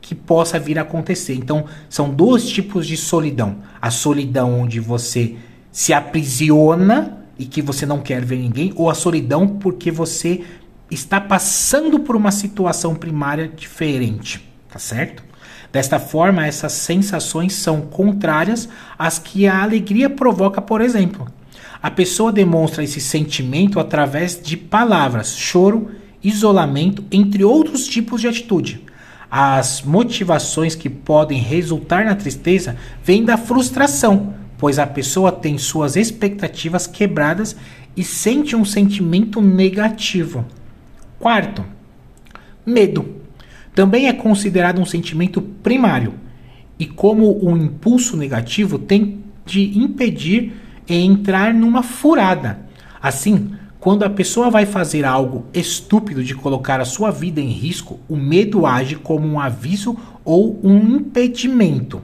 que 0.00 0.14
possa 0.14 0.58
vir 0.58 0.78
a 0.78 0.82
acontecer. 0.82 1.34
Então, 1.34 1.64
são 1.88 2.10
dois 2.10 2.46
tipos 2.46 2.86
de 2.86 2.96
solidão: 2.96 3.56
a 3.80 3.90
solidão 3.90 4.60
onde 4.60 4.78
você 4.78 5.36
se 5.70 5.94
aprisiona 5.94 7.18
e 7.38 7.46
que 7.46 7.62
você 7.62 7.86
não 7.86 8.00
quer 8.00 8.22
ver 8.22 8.36
ninguém, 8.36 8.74
ou 8.76 8.90
a 8.90 8.94
solidão 8.94 9.48
porque 9.48 9.90
você 9.90 10.44
está 10.90 11.18
passando 11.18 12.00
por 12.00 12.14
uma 12.14 12.30
situação 12.30 12.94
primária 12.94 13.48
diferente, 13.48 14.46
tá 14.68 14.78
certo? 14.78 15.31
Desta 15.72 15.98
forma, 15.98 16.46
essas 16.46 16.72
sensações 16.72 17.54
são 17.54 17.80
contrárias 17.80 18.68
às 18.98 19.18
que 19.18 19.46
a 19.46 19.62
alegria 19.62 20.10
provoca, 20.10 20.60
por 20.60 20.82
exemplo. 20.82 21.26
A 21.82 21.90
pessoa 21.90 22.30
demonstra 22.30 22.84
esse 22.84 23.00
sentimento 23.00 23.80
através 23.80 24.40
de 24.40 24.56
palavras, 24.56 25.34
choro, 25.36 25.90
isolamento, 26.22 27.02
entre 27.10 27.42
outros 27.42 27.86
tipos 27.86 28.20
de 28.20 28.28
atitude. 28.28 28.82
As 29.30 29.80
motivações 29.80 30.74
que 30.74 30.90
podem 30.90 31.40
resultar 31.40 32.04
na 32.04 32.14
tristeza 32.14 32.76
vêm 33.02 33.24
da 33.24 33.38
frustração, 33.38 34.34
pois 34.58 34.78
a 34.78 34.86
pessoa 34.86 35.32
tem 35.32 35.56
suas 35.56 35.96
expectativas 35.96 36.86
quebradas 36.86 37.56
e 37.96 38.04
sente 38.04 38.54
um 38.54 38.64
sentimento 38.64 39.40
negativo. 39.40 40.44
Quarto, 41.18 41.64
medo. 42.64 43.21
Também 43.74 44.06
é 44.08 44.12
considerado 44.12 44.80
um 44.80 44.84
sentimento 44.84 45.40
primário 45.40 46.14
e, 46.78 46.86
como 46.86 47.44
um 47.46 47.56
impulso 47.56 48.16
negativo, 48.16 48.78
tem 48.78 49.22
de 49.46 49.78
impedir 49.78 50.52
entrar 50.88 51.54
numa 51.54 51.82
furada. 51.82 52.60
Assim, 53.00 53.52
quando 53.80 54.04
a 54.04 54.10
pessoa 54.10 54.50
vai 54.50 54.66
fazer 54.66 55.04
algo 55.04 55.46
estúpido 55.52 56.22
de 56.22 56.34
colocar 56.34 56.80
a 56.80 56.84
sua 56.84 57.10
vida 57.10 57.40
em 57.40 57.48
risco, 57.48 57.98
o 58.08 58.16
medo 58.16 58.66
age 58.66 58.96
como 58.96 59.26
um 59.26 59.40
aviso 59.40 59.96
ou 60.24 60.60
um 60.62 60.96
impedimento. 60.96 62.00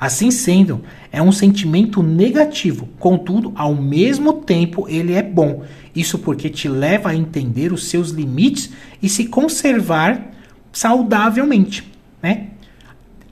Assim 0.00 0.30
sendo, 0.30 0.82
é 1.10 1.20
um 1.20 1.32
sentimento 1.32 2.02
negativo, 2.02 2.88
contudo, 3.00 3.52
ao 3.56 3.74
mesmo 3.74 4.34
tempo 4.34 4.86
ele 4.88 5.12
é 5.12 5.22
bom. 5.22 5.64
Isso 5.94 6.18
porque 6.20 6.48
te 6.48 6.68
leva 6.68 7.10
a 7.10 7.16
entender 7.16 7.72
os 7.72 7.88
seus 7.88 8.10
limites 8.10 8.70
e 9.02 9.08
se 9.08 9.26
conservar 9.26 10.30
saudavelmente, 10.72 11.90
né? 12.22 12.48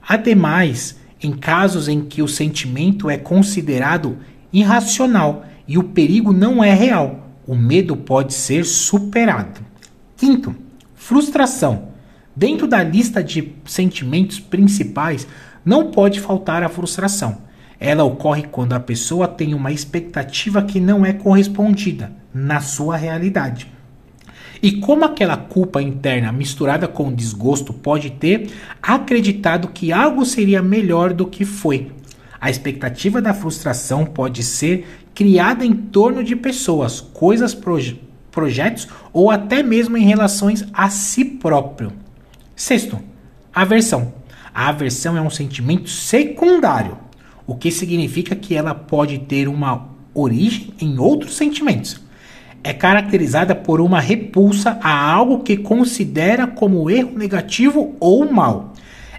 Ademais, 0.07 0.97
em 1.21 1.31
casos 1.31 1.87
em 1.87 2.01
que 2.01 2.21
o 2.21 2.27
sentimento 2.27 3.09
é 3.09 3.17
considerado 3.17 4.17
irracional 4.53 5.45
e 5.67 5.77
o 5.77 5.83
perigo 5.83 6.31
não 6.31 6.63
é 6.63 6.73
real. 6.73 7.29
O 7.45 7.55
medo 7.55 7.95
pode 7.95 8.33
ser 8.33 8.65
superado. 8.65 9.61
Quinto, 10.15 10.55
frustração. 10.95 11.89
Dentro 12.35 12.67
da 12.67 12.83
lista 12.83 13.23
de 13.23 13.53
sentimentos 13.65 14.39
principais, 14.39 15.27
não 15.65 15.91
pode 15.91 16.19
faltar 16.19 16.63
a 16.63 16.69
frustração. 16.69 17.39
Ela 17.79 18.03
ocorre 18.03 18.43
quando 18.43 18.73
a 18.73 18.79
pessoa 18.79 19.27
tem 19.27 19.53
uma 19.53 19.71
expectativa 19.71 20.61
que 20.63 20.79
não 20.79 21.05
é 21.05 21.13
correspondida 21.13 22.11
na 22.33 22.59
sua 22.61 22.95
realidade. 22.95 23.71
E 24.61 24.73
como 24.73 25.05
aquela 25.05 25.37
culpa 25.37 25.81
interna 25.81 26.31
misturada 26.31 26.87
com 26.87 27.13
desgosto 27.13 27.73
pode 27.73 28.11
ter 28.11 28.49
acreditado 28.81 29.69
que 29.69 29.91
algo 29.91 30.25
seria 30.25 30.61
melhor 30.61 31.13
do 31.13 31.27
que 31.27 31.45
foi, 31.45 31.91
a 32.39 32.49
expectativa 32.49 33.21
da 33.21 33.33
frustração 33.33 34.05
pode 34.05 34.43
ser 34.43 34.85
criada 35.13 35.65
em 35.65 35.73
torno 35.73 36.23
de 36.23 36.35
pessoas, 36.35 37.01
coisas, 37.01 37.53
proje 37.53 38.01
projetos 38.31 38.87
ou 39.11 39.31
até 39.31 39.63
mesmo 39.63 39.97
em 39.97 40.05
relações 40.05 40.63
a 40.71 40.91
si 40.91 41.25
próprio. 41.25 41.91
Sexto, 42.55 42.99
aversão. 43.51 44.13
A 44.53 44.69
aversão 44.69 45.17
é 45.17 45.21
um 45.21 45.29
sentimento 45.29 45.89
secundário, 45.89 46.99
o 47.47 47.55
que 47.55 47.71
significa 47.71 48.35
que 48.35 48.53
ela 48.53 48.75
pode 48.75 49.17
ter 49.19 49.47
uma 49.47 49.89
origem 50.13 50.71
em 50.79 50.99
outros 50.99 51.35
sentimentos. 51.35 51.99
É 52.67 52.73
caracterizada 52.73 53.55
por 53.55 53.79
uma 53.79 54.01
repulsa 54.01 54.77
a 54.83 55.09
algo 55.09 55.39
que 55.39 55.55
considera 55.55 56.45
como 56.45 56.89
erro 56.89 57.17
negativo 57.17 57.95
ou 57.97 58.29
mal. 58.29 58.73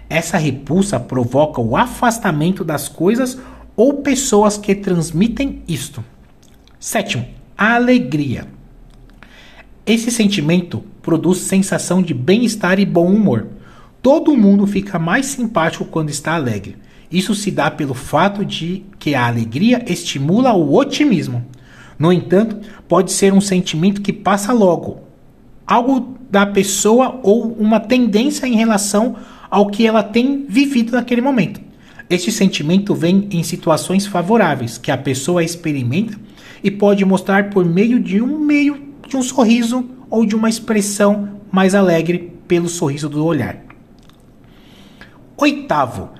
Essa 0.07 0.37
repulsa 0.37 0.99
provoca 0.99 1.59
o 1.59 1.75
afastamento 1.75 2.63
das 2.63 2.87
coisas 2.87 3.39
ou 3.75 4.03
pessoas 4.03 4.55
que 4.55 4.75
transmitem 4.75 5.63
isto. 5.67 6.05
Sétimo, 6.79 7.25
alegria. 7.57 8.45
Esse 9.83 10.11
sentimento 10.11 10.83
produz 11.01 11.39
sensação 11.39 12.03
de 12.03 12.13
bem-estar 12.13 12.79
e 12.79 12.85
bom 12.85 13.07
humor. 13.07 13.47
Todo 13.99 14.37
mundo 14.37 14.67
fica 14.67 14.99
mais 14.99 15.25
simpático 15.25 15.85
quando 15.85 16.11
está 16.11 16.35
alegre. 16.35 16.77
Isso 17.11 17.33
se 17.33 17.49
dá 17.49 17.71
pelo 17.71 17.95
fato 17.95 18.45
de 18.45 18.85
que 18.99 19.15
a 19.15 19.25
alegria 19.25 19.83
estimula 19.91 20.53
o 20.53 20.75
otimismo. 20.75 21.43
No 21.99 22.13
entanto, 22.13 22.57
pode 22.87 23.11
ser 23.11 23.33
um 23.33 23.41
sentimento 23.41 24.01
que 24.01 24.13
passa 24.13 24.53
logo, 24.53 25.01
algo 25.67 26.17
da 26.31 26.45
pessoa 26.45 27.19
ou 27.21 27.51
uma 27.51 27.77
tendência 27.77 28.47
em 28.47 28.55
relação 28.55 29.17
ao 29.51 29.67
que 29.67 29.85
ela 29.85 30.01
tem 30.01 30.45
vivido 30.47 30.93
naquele 30.93 31.19
momento. 31.19 31.59
Este 32.09 32.31
sentimento 32.31 32.95
vem 32.95 33.27
em 33.31 33.43
situações 33.43 34.07
favoráveis 34.07 34.77
que 34.77 34.91
a 34.91 34.97
pessoa 34.97 35.43
experimenta 35.43 36.17
e 36.63 36.71
pode 36.71 37.03
mostrar 37.03 37.49
por 37.49 37.65
meio 37.65 37.99
de 37.99 38.21
um 38.21 38.39
meio 38.39 38.81
de 39.05 39.17
um 39.17 39.21
sorriso 39.21 39.85
ou 40.09 40.25
de 40.25 40.35
uma 40.35 40.49
expressão 40.49 41.41
mais 41.51 41.75
alegre 41.75 42.31
pelo 42.47 42.69
sorriso 42.69 43.09
do 43.09 43.25
olhar. 43.25 43.57
Oitavo, 45.35 46.11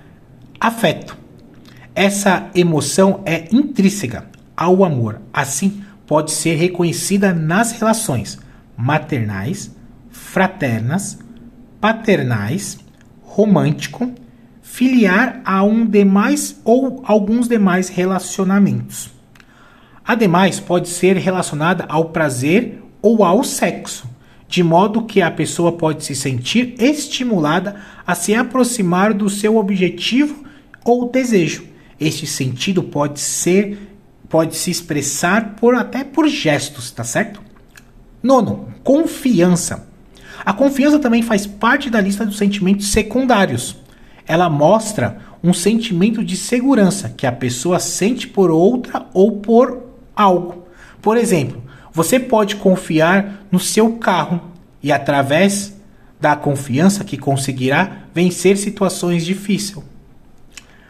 afeto. 0.60 1.18
Essa 1.96 2.50
emoção 2.54 3.22
é 3.26 3.48
intrínseca 3.52 4.30
ao 4.60 4.84
amor, 4.84 5.22
assim 5.32 5.82
pode 6.06 6.32
ser 6.32 6.56
reconhecida 6.56 7.34
nas 7.34 7.72
relações 7.72 8.38
maternais, 8.76 9.74
fraternas, 10.10 11.18
paternais, 11.80 12.78
romântico, 13.24 14.12
filiar 14.62 15.40
a 15.46 15.64
um 15.64 15.86
demais 15.86 16.60
ou 16.66 17.02
alguns 17.06 17.48
demais 17.48 17.88
relacionamentos. 17.88 19.10
Ademais, 20.06 20.60
pode 20.60 20.90
ser 20.90 21.16
relacionada 21.16 21.86
ao 21.88 22.10
prazer 22.10 22.84
ou 23.02 23.24
ao 23.24 23.44
sexo. 23.46 24.10
de 24.50 24.64
modo 24.64 25.04
que 25.04 25.22
a 25.22 25.30
pessoa 25.30 25.74
pode 25.74 26.04
se 26.04 26.16
sentir 26.16 26.74
estimulada 26.80 27.76
a 28.06 28.16
se 28.16 28.34
aproximar 28.34 29.14
do 29.14 29.30
seu 29.30 29.58
objetivo 29.58 30.44
ou 30.84 31.08
desejo. 31.08 31.66
Este 32.00 32.26
sentido 32.26 32.82
pode 32.82 33.20
ser 33.20 33.78
pode 34.30 34.56
se 34.56 34.70
expressar 34.70 35.56
por 35.56 35.76
até 35.76 36.04
por 36.04 36.28
gestos, 36.28 36.92
tá 36.92 37.04
certo? 37.04 37.42
Nono, 38.22 38.72
confiança. 38.84 39.88
A 40.46 40.54
confiança 40.54 41.00
também 41.00 41.24
faz 41.24 41.46
parte 41.46 41.90
da 41.90 42.00
lista 42.00 42.26
dos 42.26 42.38
sentimentos 42.38 42.88
secundários. 42.90 43.76
Ela 44.28 44.50
mostra 44.50 45.18
um 45.44 45.54
sentimento 45.54 46.24
de 46.24 46.38
segurança 46.38 47.10
que 47.10 47.26
a 47.26 47.32
pessoa 47.32 47.80
sente 47.80 48.28
por 48.28 48.52
outra 48.52 49.08
ou 49.14 49.40
por 49.40 49.84
algo. 50.16 50.68
Por 51.02 51.18
exemplo, 51.18 51.62
você 51.92 52.20
pode 52.20 52.58
confiar 52.58 53.46
no 53.52 53.60
seu 53.60 53.94
carro 53.94 54.42
e, 54.82 54.92
através 54.92 55.74
da 56.20 56.36
confiança 56.36 57.04
que 57.04 57.18
conseguirá 57.18 58.04
vencer 58.14 58.58
situações 58.58 59.26
difíceis. 59.26 59.84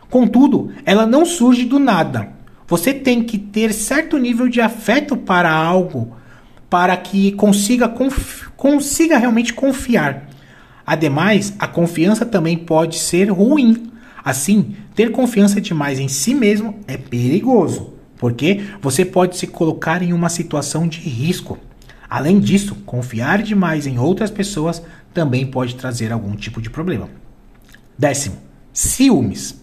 Contudo, 0.10 0.72
ela 0.86 1.06
não 1.06 1.26
surge 1.26 1.66
do 1.66 1.78
nada. 1.78 2.30
Você 2.70 2.94
tem 2.94 3.24
que 3.24 3.38
ter 3.38 3.74
certo 3.74 4.18
nível 4.18 4.48
de 4.48 4.62
afeto 4.62 5.18
para 5.18 5.52
algo 5.52 6.16
para 6.70 6.96
que 6.96 7.32
consiga, 7.32 7.92
consiga 8.56 9.18
realmente 9.18 9.54
confiar. 9.54 10.30
Ademais, 10.86 11.54
a 11.58 11.68
confiança 11.68 12.26
também 12.26 12.58
pode 12.58 13.00
ser 13.00 13.32
ruim. 13.32 13.92
Assim, 14.24 14.76
ter 14.94 15.12
confiança 15.12 15.60
demais 15.60 16.00
em 16.00 16.08
si 16.08 16.36
mesmo 16.36 16.80
é 16.88 16.96
perigoso, 16.96 17.94
porque 18.18 18.62
você 18.82 19.04
pode 19.04 19.38
se 19.38 19.48
colocar 19.48 20.04
em 20.04 20.14
uma 20.14 20.30
situação 20.30 20.88
de 20.88 21.00
risco. 21.00 21.58
Além 22.08 22.40
disso, 22.40 22.76
confiar 22.86 23.42
demais 23.42 23.88
em 23.88 23.98
outras 23.98 24.30
pessoas 24.30 24.82
também 25.14 25.48
pode 25.48 25.76
trazer 25.76 26.12
algum 26.12 26.36
tipo 26.36 26.62
de 26.62 26.70
problema. 26.70 27.10
Décimo, 27.98 28.38
ciúmes. 28.72 29.60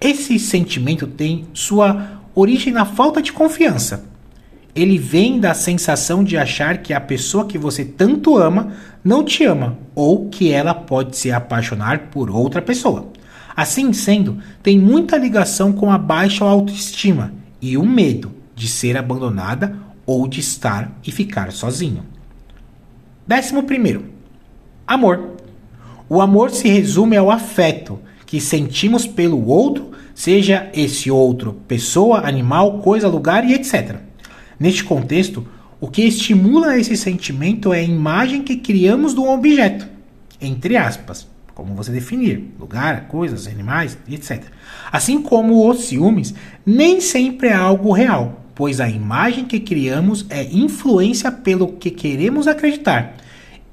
Esse 0.00 0.38
sentimento 0.38 1.06
tem 1.06 1.46
sua 1.52 2.23
origem 2.34 2.72
na 2.72 2.84
falta 2.84 3.22
de 3.22 3.32
confiança. 3.32 4.04
Ele 4.74 4.98
vem 4.98 5.38
da 5.38 5.54
sensação 5.54 6.24
de 6.24 6.36
achar 6.36 6.78
que 6.78 6.92
a 6.92 7.00
pessoa 7.00 7.46
que 7.46 7.56
você 7.56 7.84
tanto 7.84 8.36
ama 8.36 8.72
não 9.04 9.22
te 9.24 9.44
ama 9.44 9.78
ou 9.94 10.28
que 10.28 10.50
ela 10.50 10.74
pode 10.74 11.16
se 11.16 11.30
apaixonar 11.30 12.08
por 12.10 12.28
outra 12.28 12.60
pessoa. 12.60 13.12
Assim 13.56 13.92
sendo, 13.92 14.38
tem 14.62 14.78
muita 14.78 15.16
ligação 15.16 15.72
com 15.72 15.92
a 15.92 15.98
baixa 15.98 16.44
autoestima 16.44 17.32
e 17.62 17.76
o 17.76 17.86
medo 17.86 18.32
de 18.54 18.66
ser 18.66 18.96
abandonada 18.96 19.76
ou 20.04 20.26
de 20.26 20.40
estar 20.40 20.92
e 21.06 21.12
ficar 21.12 21.52
sozinho. 21.52 22.04
Décimo 23.26 23.62
primeiro, 23.62 24.06
amor. 24.86 25.36
O 26.08 26.20
amor 26.20 26.50
se 26.50 26.68
resume 26.68 27.16
ao 27.16 27.30
afeto 27.30 27.98
que 28.26 28.40
sentimos 28.40 29.06
pelo 29.06 29.46
outro, 29.46 29.92
seja 30.14 30.70
esse 30.72 31.10
outro 31.10 31.54
pessoa, 31.66 32.26
animal, 32.26 32.78
coisa, 32.78 33.08
lugar 33.08 33.44
e 33.48 33.54
etc. 33.54 33.96
Neste 34.58 34.84
contexto, 34.84 35.46
o 35.80 35.88
que 35.88 36.02
estimula 36.02 36.78
esse 36.78 36.96
sentimento 36.96 37.72
é 37.72 37.80
a 37.80 37.82
imagem 37.82 38.42
que 38.42 38.56
criamos 38.56 39.12
do 39.12 39.24
objeto, 39.28 39.86
entre 40.40 40.76
aspas, 40.76 41.26
como 41.54 41.74
você 41.74 41.92
definir, 41.92 42.54
lugar, 42.58 43.06
coisas, 43.08 43.46
animais, 43.46 43.98
etc. 44.10 44.44
Assim 44.90 45.20
como 45.20 45.68
os 45.68 45.84
ciúmes, 45.84 46.34
nem 46.64 47.00
sempre 47.00 47.48
é 47.48 47.54
algo 47.54 47.92
real, 47.92 48.44
pois 48.54 48.80
a 48.80 48.88
imagem 48.88 49.44
que 49.44 49.60
criamos 49.60 50.24
é 50.30 50.42
influência 50.44 51.30
pelo 51.30 51.72
que 51.72 51.90
queremos 51.90 52.48
acreditar. 52.48 53.16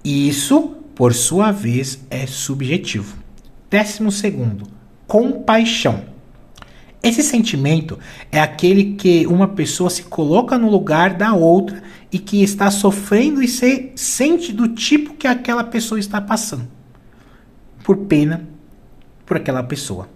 Isso, 0.04 0.76
por 0.96 1.14
sua 1.14 1.52
vez, 1.52 2.00
é 2.10 2.26
subjetivo. 2.28 3.18
Décimo 3.70 4.12
segundo, 4.12 4.68
compaixão. 5.08 6.11
Esse 7.04 7.24
sentimento 7.24 7.98
é 8.32 8.40
aquele 8.40 8.94
que 8.94 9.26
uma 9.26 9.48
pessoa 9.48 9.90
se 9.90 10.04
coloca 10.04 10.58
no 10.58 10.70
lugar 10.70 11.16
da 11.16 11.34
outra 11.34 11.82
e 12.12 12.20
que 12.20 12.44
está 12.44 12.70
sofrendo 12.70 13.42
e 13.42 13.48
se 13.48 13.92
sente 13.96 14.54
do 14.54 14.68
tipo 14.68 15.16
que 15.16 15.26
aquela 15.26 15.64
pessoa 15.64 16.00
está 16.00 16.22
passando. 16.22 16.68
Por 17.84 17.98
pena 17.98 18.48
por 19.26 19.38
aquela 19.38 19.64
pessoa. 19.64 20.10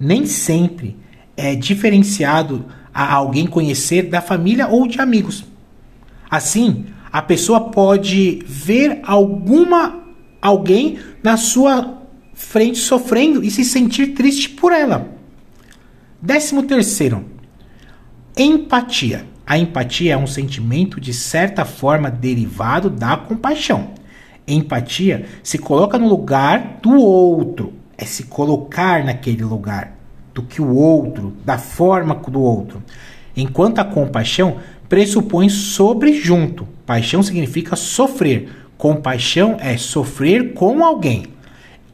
Nem 0.00 0.24
sempre 0.26 0.96
é 1.36 1.54
diferenciado 1.54 2.64
a 2.92 3.12
alguém 3.12 3.46
conhecer 3.46 4.04
da 4.04 4.20
família 4.22 4.66
ou 4.66 4.88
de 4.88 5.00
amigos. 5.00 5.44
Assim, 6.30 6.86
a 7.12 7.20
pessoa 7.20 7.70
pode 7.70 8.40
ver 8.46 9.00
alguma 9.04 10.02
alguém 10.40 10.98
na 11.22 11.36
sua 11.36 12.02
frente 12.32 12.78
sofrendo 12.78 13.44
e 13.44 13.50
se 13.50 13.64
sentir 13.64 14.08
triste 14.14 14.48
por 14.48 14.72
ela. 14.72 15.13
Décimo 16.24 16.62
terceiro, 16.62 17.22
empatia. 18.34 19.26
A 19.46 19.58
empatia 19.58 20.14
é 20.14 20.16
um 20.16 20.26
sentimento 20.26 20.98
de 20.98 21.12
certa 21.12 21.66
forma 21.66 22.10
derivado 22.10 22.88
da 22.88 23.14
compaixão. 23.14 23.90
Empatia 24.48 25.26
se 25.42 25.58
coloca 25.58 25.98
no 25.98 26.08
lugar 26.08 26.78
do 26.80 26.94
outro, 26.94 27.74
é 27.98 28.06
se 28.06 28.22
colocar 28.22 29.04
naquele 29.04 29.44
lugar, 29.44 29.98
do 30.32 30.42
que 30.42 30.62
o 30.62 30.74
outro, 30.74 31.36
da 31.44 31.58
forma 31.58 32.14
do 32.14 32.40
outro. 32.40 32.82
Enquanto 33.36 33.80
a 33.80 33.84
compaixão 33.84 34.56
pressupõe 34.88 35.50
sobre 35.50 36.14
junto. 36.14 36.66
Paixão 36.86 37.22
significa 37.22 37.76
sofrer. 37.76 38.48
Compaixão 38.78 39.58
é 39.60 39.76
sofrer 39.76 40.54
com 40.54 40.82
alguém. 40.82 41.33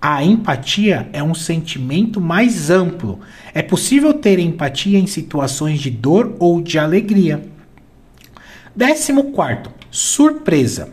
A 0.02 0.24
empatia 0.24 1.10
é 1.12 1.22
um 1.22 1.34
sentimento 1.34 2.22
mais 2.22 2.70
amplo. 2.70 3.20
É 3.52 3.60
possível 3.60 4.14
ter 4.14 4.38
empatia 4.38 4.98
em 4.98 5.06
situações 5.06 5.78
de 5.78 5.90
dor 5.90 6.36
ou 6.38 6.62
de 6.62 6.78
alegria. 6.78 7.42
Décimo 8.74 9.24
quarto, 9.32 9.70
surpresa. 9.90 10.88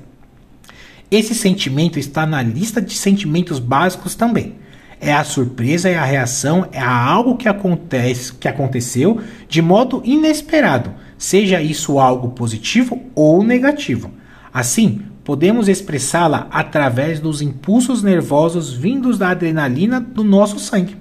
Esse 1.10 1.34
sentimento 1.34 1.98
está 1.98 2.26
na 2.26 2.43
lista 2.43 2.82
de 2.82 2.93
sentimentos 2.96 3.60
básicos 3.60 4.13
também. 4.13 4.56
É 5.00 5.13
a 5.13 5.24
surpresa, 5.24 5.88
é 5.88 5.96
a 5.96 6.04
reação, 6.04 6.67
é 6.74 6.82
algo 6.82 7.38
que 7.38 7.48
acontece, 7.48 8.34
que 8.34 8.48
aconteceu 8.48 9.22
de 9.48 9.62
modo 9.62 10.02
inesperado, 10.04 10.91
seja 11.17 11.62
isso 11.62 11.98
algo 11.98 12.30
positivo 12.30 13.02
ou 13.15 13.41
negativo. 13.41 14.12
Assim, 14.52 15.04
podemos 15.28 15.68
expressá-la 15.68 16.48
através 16.50 17.20
dos 17.20 17.42
impulsos 17.42 18.02
nervosos 18.02 18.72
vindos 18.72 19.18
da 19.18 19.32
adrenalina 19.32 20.00
do 20.00 20.24
nosso 20.24 20.58
sangue. 20.58 20.96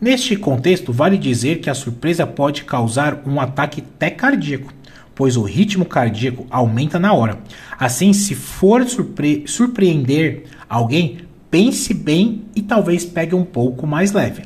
Neste 0.00 0.36
contexto, 0.36 0.92
vale 0.92 1.18
dizer 1.18 1.58
que 1.58 1.68
a 1.68 1.74
surpresa 1.74 2.24
pode 2.24 2.62
causar 2.62 3.20
um 3.26 3.40
ataque 3.40 3.82
até 3.82 4.10
cardíaco, 4.10 4.72
pois 5.12 5.36
o 5.36 5.42
ritmo 5.42 5.84
cardíaco 5.84 6.46
aumenta 6.48 7.00
na 7.00 7.12
hora. 7.12 7.40
Assim, 7.76 8.12
se 8.12 8.36
for 8.36 8.88
surpre 8.88 9.42
surpreender 9.48 10.44
alguém, 10.68 11.18
pense 11.50 11.92
bem 11.92 12.44
e 12.54 12.62
talvez 12.62 13.04
pegue 13.04 13.34
um 13.34 13.44
pouco 13.44 13.88
mais 13.88 14.12
leve. 14.12 14.42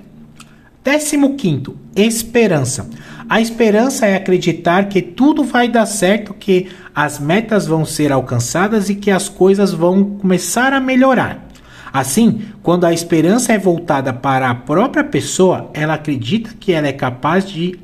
15. 0.82 1.76
Esperança. 1.94 2.88
A 3.28 3.40
esperança 3.40 4.06
é 4.06 4.16
acreditar 4.16 4.88
que 4.88 5.00
tudo 5.00 5.44
vai 5.44 5.68
dar 5.68 5.86
certo, 5.86 6.34
que 6.34 6.68
as 6.94 7.18
metas 7.18 7.66
vão 7.66 7.84
ser 7.84 8.12
alcançadas 8.12 8.88
e 8.88 8.94
que 8.94 9.10
as 9.10 9.28
coisas 9.28 9.72
vão 9.72 10.04
começar 10.18 10.72
a 10.72 10.80
melhorar. 10.80 11.48
Assim, 11.92 12.42
quando 12.62 12.84
a 12.84 12.92
esperança 12.92 13.52
é 13.52 13.58
voltada 13.58 14.12
para 14.12 14.48
a 14.48 14.54
própria 14.54 15.04
pessoa, 15.04 15.70
ela 15.74 15.94
acredita 15.94 16.54
que 16.58 16.72
ela 16.72 16.86
é 16.86 16.92
capaz 16.92 17.44
de 17.44 17.78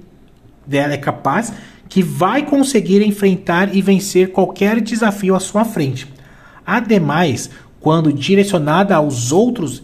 ela 0.70 0.92
é 0.92 0.98
capaz 0.98 1.52
que 1.88 2.02
vai 2.02 2.44
conseguir 2.44 3.02
enfrentar 3.02 3.74
e 3.74 3.80
vencer 3.80 4.32
qualquer 4.32 4.80
desafio 4.80 5.34
à 5.34 5.40
sua 5.40 5.64
frente. 5.64 6.06
Ademais, 6.66 7.48
quando 7.80 8.12
direcionada 8.12 8.94
aos 8.94 9.32
outros, 9.32 9.82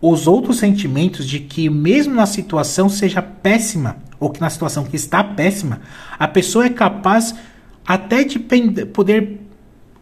os 0.00 0.28
outros 0.28 0.58
sentimentos 0.58 1.26
de 1.26 1.40
que 1.40 1.68
mesmo 1.68 2.14
na 2.14 2.26
situação 2.26 2.88
seja 2.88 3.20
péssima 3.20 4.05
ou 4.18 4.30
que 4.30 4.40
na 4.40 4.50
situação 4.50 4.84
que 4.84 4.96
está 4.96 5.22
péssima, 5.22 5.80
a 6.18 6.26
pessoa 6.26 6.66
é 6.66 6.70
capaz 6.70 7.34
até 7.86 8.24
de 8.24 8.38
poder 8.38 9.40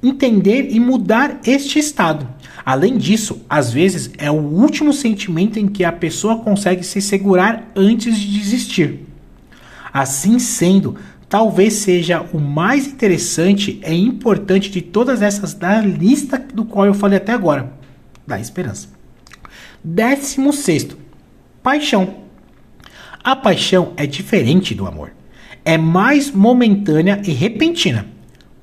entender 0.03 0.69
e 0.71 0.79
mudar 0.79 1.41
este 1.47 1.79
estado. 1.79 2.29
Além 2.65 2.97
disso, 2.97 3.43
às 3.49 3.73
vezes 3.73 4.11
é 4.19 4.31
o 4.31 4.35
último 4.35 4.93
sentimento 4.93 5.59
em 5.59 5.67
que 5.67 5.85
a 5.85 5.93
pessoa 5.93 6.39
consegue 6.39 6.85
se 6.85 7.01
segurar 7.01 7.71
antes 7.75 8.19
de 8.19 8.39
desistir. 8.39 9.07
Assim 9.93 10.39
sendo, 10.39 10.97
talvez 11.29 11.75
seja 11.75 12.25
o 12.33 12.39
mais 12.39 12.87
interessante 12.87 13.81
e 13.87 13.95
importante 13.95 14.71
de 14.71 14.81
todas 14.81 15.23
essas 15.23 15.55
da 15.55 15.81
lista 15.81 16.39
do 16.39 16.65
qual 16.65 16.87
eu 16.87 16.95
falei 16.95 17.19
até 17.19 17.33
agora, 17.33 17.73
da 18.27 18.41
esperança. 18.41 18.89
Décimo 19.83 20.53
sexto, 20.53 20.97
paixão. 21.63 22.24
A 23.25 23.35
paixão 23.35 23.95
é 23.97 24.07
diferente 24.07 24.75
do 24.75 24.87
amor 24.87 25.11
é 25.65 25.79
mais 25.79 26.31
momentânea 26.31 27.21
e 27.25 27.33
repentina. 27.33 28.07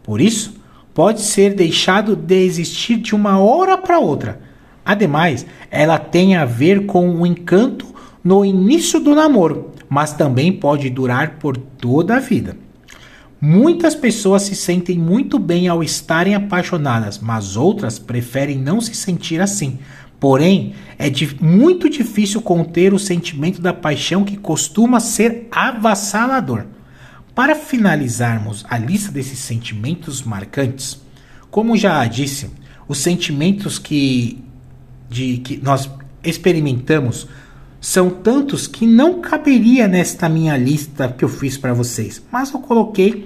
Por 0.04 0.22
isso, 0.22 0.56
pode 0.94 1.22
ser 1.22 1.56
deixado 1.56 2.16
de 2.16 2.46
existir 2.46 2.98
de 2.98 3.16
uma 3.16 3.40
hora 3.40 3.78
para 3.78 4.00
outra. 4.00 4.40
Ademais, 4.86 5.46
ela 5.70 5.98
tem 5.98 6.36
a 6.36 6.46
ver 6.46 6.86
com 6.86 7.10
o 7.16 7.26
encanto 7.26 7.88
no 8.24 8.46
início 8.46 9.00
do 9.00 9.16
namoro, 9.16 9.72
mas 9.90 10.14
também 10.14 10.52
pode 10.52 10.90
durar 10.90 11.38
por 11.40 11.58
toda 11.58 12.18
a 12.18 12.20
vida. 12.20 12.56
Muitas 13.40 13.96
pessoas 13.96 14.44
se 14.44 14.56
sentem 14.56 15.00
muito 15.00 15.40
bem 15.40 15.68
ao 15.68 15.82
estarem 15.82 16.36
apaixonadas, 16.36 17.18
mas 17.18 17.58
outras 17.58 17.98
preferem 17.98 18.60
não 18.60 18.80
se 18.80 18.94
sentir 18.94 19.42
assim. 19.42 19.80
Porém, 20.22 20.76
é 21.00 21.10
muito 21.44 21.90
difícil 21.90 22.44
conter 22.44 22.94
o 22.94 23.00
sentimento 23.00 23.60
da 23.60 23.74
paixão 23.74 24.24
que 24.24 24.38
costuma 24.38 25.00
ser 25.00 25.48
avassalador. 25.50 26.66
Para 27.34 27.56
finalizarmos 27.56 28.64
a 28.70 28.78
lista 28.78 29.12
desses 29.12 29.40
sentimentos 29.40 30.22
marcantes, 30.22 31.02
como 31.50 31.76
já 31.76 32.06
disse, 32.06 32.52
os 32.88 33.00
sentimentos 33.00 33.80
que, 33.80 34.44
de, 35.10 35.38
que 35.38 35.58
nós 35.58 35.90
experimentamos 36.24 37.28
são 37.80 38.12
tantos 38.12 38.68
que 38.68 38.86
não 38.86 39.22
caberia 39.22 39.88
nesta 39.88 40.30
minha 40.30 40.56
lista 40.56 41.10
que 41.10 41.26
eu 41.26 41.30
fiz 41.30 41.58
para 41.58 41.74
vocês, 41.74 42.22
mas 42.32 42.54
eu 42.54 42.60
coloquei 42.60 43.26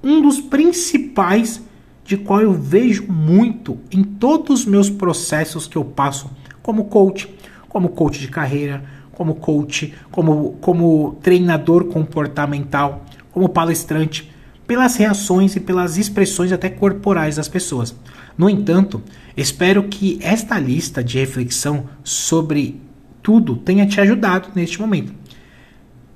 um 0.00 0.22
dos 0.22 0.40
principais 0.40 1.60
de 2.06 2.16
qual 2.16 2.40
eu 2.40 2.52
vejo 2.52 3.10
muito 3.10 3.78
em 3.90 4.02
todos 4.02 4.60
os 4.60 4.66
meus 4.66 4.88
processos 4.88 5.66
que 5.66 5.76
eu 5.76 5.84
passo 5.84 6.30
como 6.62 6.84
coach, 6.84 7.28
como 7.68 7.90
coach 7.90 8.20
de 8.20 8.28
carreira, 8.28 8.84
como 9.12 9.34
coach, 9.34 9.92
como, 10.10 10.52
como 10.60 11.18
treinador 11.22 11.86
comportamental, 11.86 13.04
como 13.32 13.48
palestrante, 13.48 14.30
pelas 14.66 14.96
reações 14.96 15.56
e 15.56 15.60
pelas 15.60 15.96
expressões 15.96 16.52
até 16.52 16.68
corporais 16.68 17.36
das 17.36 17.48
pessoas. 17.48 17.94
No 18.36 18.50
entanto, 18.50 19.02
espero 19.36 19.84
que 19.84 20.18
esta 20.20 20.58
lista 20.58 21.02
de 21.02 21.18
reflexão 21.18 21.84
sobre 22.04 22.80
tudo 23.22 23.56
tenha 23.56 23.86
te 23.86 24.00
ajudado 24.00 24.48
neste 24.54 24.80
momento. 24.80 25.12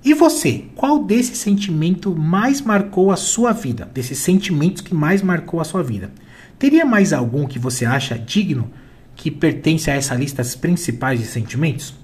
E 0.03 0.15
você, 0.15 0.65
qual 0.75 1.05
desse 1.05 1.37
sentimento 1.37 2.17
mais 2.17 2.63
marcou 2.63 3.11
a 3.11 3.17
sua 3.17 3.53
vida? 3.53 3.91
Desses 3.93 4.19
sentimentos 4.19 4.81
que 4.81 4.95
mais 4.95 5.21
marcou 5.21 5.61
a 5.61 5.65
sua 5.65 5.83
vida? 5.83 6.11
Teria 6.59 6.87
mais 6.87 7.13
algum 7.13 7.47
que 7.47 7.59
você 7.59 7.85
acha 7.85 8.19
digno 8.19 8.71
que 9.15 9.31
pertence 9.31 9.91
a 9.91 9.95
essa 9.95 10.15
lista 10.15 10.43
principais 10.59 11.21
de 11.21 11.27
sentimentos? 11.27 11.95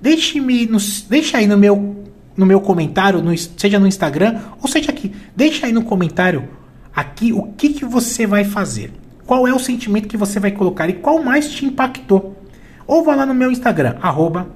Deixe-me, 0.00 0.68
deixa 1.08 1.38
aí 1.38 1.46
no 1.46 1.58
meu, 1.58 2.04
no 2.36 2.46
meu 2.46 2.60
comentário, 2.60 3.20
no, 3.20 3.36
seja 3.36 3.80
no 3.80 3.86
Instagram 3.86 4.40
ou 4.60 4.68
seja 4.68 4.90
aqui. 4.90 5.12
Deixa 5.34 5.66
aí 5.66 5.72
no 5.72 5.82
comentário 5.82 6.48
aqui 6.94 7.32
o 7.32 7.52
que, 7.54 7.70
que 7.70 7.84
você 7.84 8.28
vai 8.28 8.44
fazer. 8.44 8.92
Qual 9.26 9.48
é 9.48 9.52
o 9.52 9.58
sentimento 9.58 10.06
que 10.06 10.16
você 10.16 10.38
vai 10.38 10.52
colocar 10.52 10.88
e 10.88 10.94
qual 10.94 11.20
mais 11.22 11.50
te 11.50 11.64
impactou? 11.64 12.43
Ou 12.86 13.02
vá 13.02 13.14
lá 13.14 13.24
no 13.24 13.34
meu 13.34 13.50
Instagram, 13.50 13.96
arroba 14.02 14.46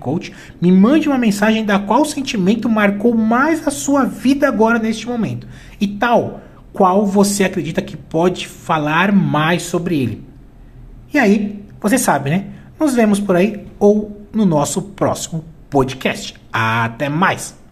Coach, 0.00 0.32
me 0.60 0.72
mande 0.72 1.08
uma 1.08 1.18
mensagem 1.18 1.64
da 1.64 1.78
qual 1.78 2.04
sentimento 2.04 2.68
marcou 2.68 3.14
mais 3.14 3.66
a 3.66 3.70
sua 3.70 4.04
vida 4.04 4.48
agora 4.48 4.78
neste 4.78 5.06
momento. 5.06 5.46
E 5.80 5.86
tal, 5.86 6.40
qual 6.72 7.06
você 7.06 7.44
acredita 7.44 7.80
que 7.80 7.96
pode 7.96 8.48
falar 8.48 9.12
mais 9.12 9.62
sobre 9.62 9.98
ele. 10.00 10.24
E 11.12 11.18
aí, 11.18 11.64
você 11.80 11.96
sabe, 11.96 12.30
né? 12.30 12.46
Nos 12.78 12.94
vemos 12.94 13.20
por 13.20 13.36
aí 13.36 13.64
ou 13.78 14.26
no 14.32 14.44
nosso 14.44 14.82
próximo 14.82 15.44
podcast. 15.70 16.34
Até 16.52 17.08
mais! 17.08 17.63